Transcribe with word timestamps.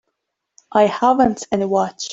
I 0.71 0.87
haven't 0.87 1.47
any 1.51 1.65
watch. 1.65 2.09